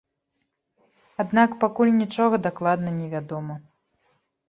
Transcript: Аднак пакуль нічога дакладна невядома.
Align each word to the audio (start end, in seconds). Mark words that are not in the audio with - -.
Аднак 1.25 1.49
пакуль 1.65 1.93
нічога 2.01 2.43
дакладна 2.49 2.99
невядома. 2.99 3.63